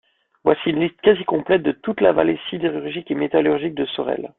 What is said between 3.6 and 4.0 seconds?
de